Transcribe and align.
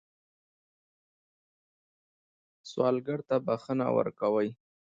سوالګر 2.69 3.19
ته 3.27 3.35
بښنه 3.45 3.87
ورکوئ 3.97 4.49